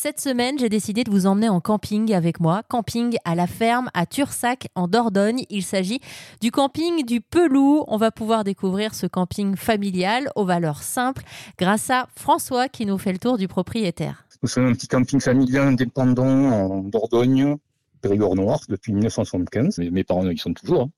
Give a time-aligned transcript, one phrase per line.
[0.00, 2.62] Cette semaine, j'ai décidé de vous emmener en camping avec moi.
[2.68, 5.42] Camping à la ferme à Tursac en Dordogne.
[5.50, 5.98] Il s'agit
[6.40, 7.82] du camping du Pelou.
[7.88, 11.24] On va pouvoir découvrir ce camping familial aux valeurs simples
[11.58, 14.24] grâce à François qui nous fait le tour du propriétaire.
[14.44, 17.56] C'est un petit camping familial indépendant en Dordogne,
[18.00, 19.78] Périgord Noir, depuis 1975.
[19.78, 20.82] Mes, mes parents, ils sont toujours.
[20.82, 20.90] hein.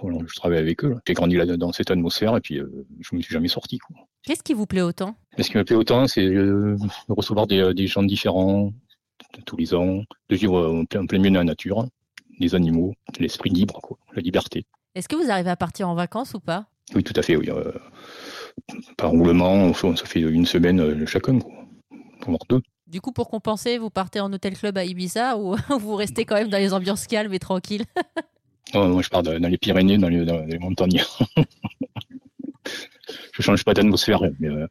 [0.00, 0.96] Voilà, je travaille avec eux.
[1.06, 3.78] J'ai grandi là dans cette atmosphère et puis euh, je me suis jamais sorti.
[4.24, 5.16] Qu'est-ce qui vous plaît autant?
[5.38, 6.76] Ce qui me plaît autant, c'est euh,
[7.08, 8.72] de recevoir des, euh, des gens différents
[9.46, 11.86] tous les ans, de vivre en plein, plein milieu de la nature,
[12.40, 14.64] des animaux, l'esprit libre, quoi, la liberté.
[14.94, 16.66] Est-ce que vous arrivez à partir en vacances ou pas?
[16.94, 17.36] Oui, tout à fait.
[17.36, 17.50] Oui.
[17.50, 17.72] euh,
[18.96, 21.52] par roulement, on ça fait une semaine euh, chacun, quoi.
[22.26, 22.60] voire deux.
[22.88, 26.36] Du coup, pour compenser, vous partez en hôtel club à Ibiza ou vous restez quand
[26.36, 27.84] même dans les ambiances calmes et tranquilles?
[28.72, 31.02] Ah, moi, je pars dans les Pyrénées, dans les, dans les montagnes.
[33.32, 34.66] je change pas d'atmosphère, mais euh,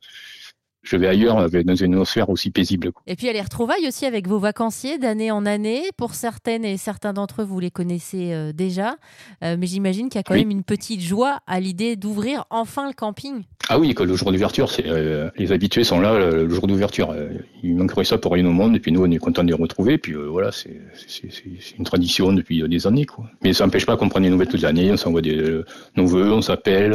[0.90, 2.92] je vais ailleurs dans une atmosphère aussi paisible.
[3.08, 5.84] Et puis, il y a les retrouvailles aussi avec vos vacanciers d'année en année.
[5.98, 8.96] Pour certaines et certains d'entre eux, vous les connaissez euh, déjà.
[9.44, 10.42] Euh, mais j'imagine qu'il y a quand Oui.
[10.42, 13.44] même une petite joie à l'idée d'ouvrir enfin le camping.
[13.70, 17.12] Ah oui, que le jour d'ouverture, euh, les habitués sont là le jour d'ouverture.
[17.12, 17.30] Euh,
[17.64, 19.54] il manquerait ça pour rien au monde, et puis nous, on est content de les
[19.54, 19.98] retrouver.
[19.98, 20.80] Puis euh, voilà, c'est
[21.78, 23.26] une tradition depuis des années, quoi.
[23.44, 24.92] Mais ça n'empêche pas qu'on prenne des nouvelles toutes les années.
[24.92, 25.66] On s'envoie des euh,
[25.98, 26.94] nos on s'appelle.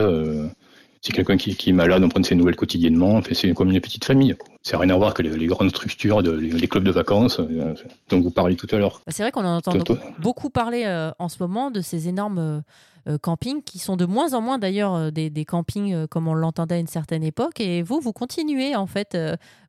[1.03, 3.17] C'est quelqu'un qui, qui est malade, on prend ses nouvelles quotidiennement.
[3.17, 4.35] Enfin, c'est comme une petite famille.
[4.39, 4.49] quoi.
[4.63, 7.41] C'est rien à voir que les, les grandes structures, de, les, les clubs de vacances
[7.41, 7.75] euh,
[8.09, 9.03] dont vous parliez tout à l'heure.
[9.05, 9.99] Bah, C'est vrai qu'on en entend Toto.
[10.21, 12.63] beaucoup parler euh, en ce moment de ces énormes
[13.09, 16.77] euh, campings qui sont de moins en moins d'ailleurs des, des campings comme on l'entendait
[16.77, 17.59] à une certaine époque.
[17.61, 19.19] Et vous, vous continuez en fait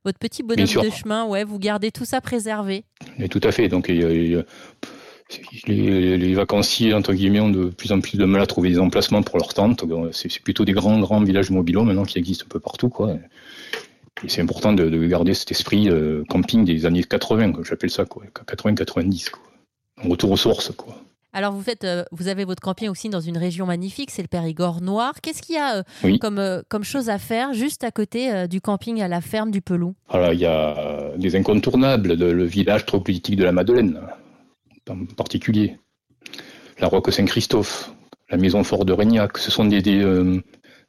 [0.04, 1.24] votre petit bonhomme de chemin.
[1.26, 2.84] Ouais, vous gardez tout ça préservé.
[3.18, 3.66] Et tout à fait.
[3.68, 4.44] Donc, y a-
[5.66, 8.78] les, les vacanciers, entre guillemets, ont de plus en plus de mal à trouver des
[8.78, 9.84] emplacements pour leurs tentes.
[10.12, 12.88] C'est plutôt des grands, grands villages mobilos maintenant qui existent un peu partout.
[12.88, 13.16] Quoi.
[14.24, 17.90] Et c'est important de, de garder cet esprit euh, camping des années 80, quoi, j'appelle
[17.90, 19.30] ça, quoi, 80-90.
[19.30, 19.40] quoi.
[20.04, 20.72] Un Retour aux sources.
[20.76, 20.96] Quoi.
[21.32, 24.28] Alors vous faites, euh, vous avez votre camping aussi dans une région magnifique, c'est le
[24.28, 25.14] Périgord noir.
[25.20, 26.20] Qu'est-ce qu'il y a euh, Oui.
[26.20, 29.60] comme euh, comme chose à faire juste à côté du camping à la ferme du
[29.60, 29.94] Pelou?
[30.08, 33.98] Alors, il y a des incontournables, le, le village troglodytique de la Madeleine,
[34.88, 35.76] en particulier.
[36.78, 37.92] La Roque Saint-Christophe,
[38.30, 39.38] la maison fort de Régnac.
[39.38, 40.40] Ce sont des, euh,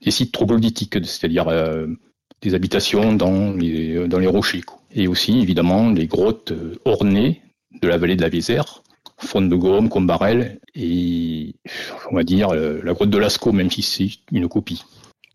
[0.07, 1.87] sites troglodytiques, c'est-à-dire euh,
[2.41, 4.63] des habitations dans les, les rochers.
[4.91, 7.41] Et aussi, évidemment, les grottes euh, ornées
[7.81, 8.81] de la vallée de la Vézère,
[9.17, 11.55] Fonte de Gaume, Combarel, et
[12.11, 14.83] on va dire euh, la grotte de Lascaux, même si c'est une copie.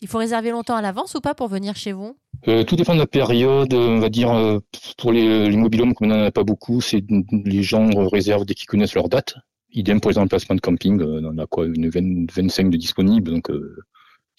[0.01, 2.17] Il faut réserver longtemps à l'avance ou pas pour venir chez vous?
[2.49, 3.73] Euh, tout dépend de la période.
[3.75, 4.61] On va dire euh,
[4.97, 7.05] pour les, les mobilhomes, comme on n'en a pas beaucoup, c'est
[7.45, 9.37] les gens réservent dès qu'ils connaissent leur date.
[9.73, 12.77] Idem pour les emplacements de camping, euh, on en a quoi une 20 25 de
[12.77, 13.77] disponibles, donc euh,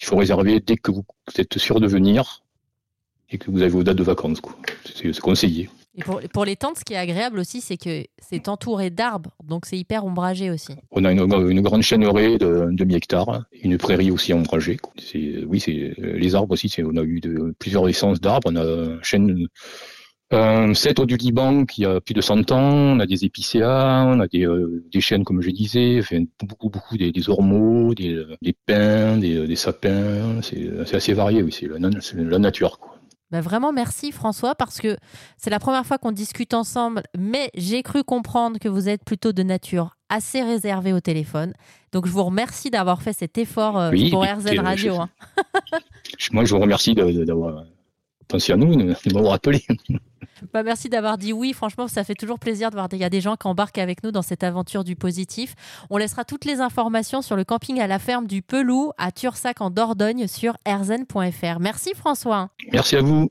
[0.00, 1.04] il faut réserver dès que vous
[1.36, 2.42] êtes sûr de venir
[3.30, 4.42] et que vous avez vos dates de vacances.
[4.94, 5.70] c'est conseillé.
[6.32, 9.76] Pour, les tentes, ce qui est agréable aussi, c'est que c'est entouré d'arbres, donc c'est
[9.76, 10.74] hyper ombragé aussi.
[10.90, 14.78] On a une, une grande chaîneraie de demi-hectare, une prairie aussi ombragée.
[15.46, 16.74] Oui, c'est les arbres aussi.
[16.82, 17.20] On a eu
[17.58, 18.50] plusieurs essences d'arbres.
[18.50, 19.48] On a chêne,
[20.30, 22.94] un cèdre du Liban qui a plus de 100 ans.
[22.96, 26.00] On a des épicéas, on a des, euh, chênes, comme je disais,
[26.42, 28.24] beaucoup, beaucoup des, ormeaux, des,
[28.66, 30.40] pins, des, sapins.
[30.42, 31.42] C'est assez varié.
[31.42, 32.78] Oui, c'est la, la nature.
[32.78, 33.01] Quoi.
[33.32, 34.96] Bah, vraiment merci François parce que
[35.38, 39.32] c'est la première fois qu'on discute ensemble, mais j'ai cru comprendre que vous êtes plutôt
[39.32, 41.54] de nature assez réservée au téléphone.
[41.92, 44.94] Donc je vous remercie d'avoir fait cet effort euh, Oui, pour RZN euh, Radio.
[44.96, 45.08] hein.
[46.32, 47.64] Moi, je vous remercie d'avoir
[48.28, 49.64] pensé à nous, de m'avoir appelé.
[50.52, 51.52] Bah, merci d'avoir dit oui.
[51.52, 54.02] Franchement, ça fait toujours plaisir de voir qu'il y a des gens qui embarquent avec
[54.02, 55.54] nous dans cette aventure du positif.
[55.90, 59.60] On laissera toutes les informations sur le camping à la ferme du Pelou à Tursac
[59.60, 61.60] en Dordogne sur rzn.fr.
[61.60, 62.50] Merci François.
[62.72, 63.28] Merci à vous.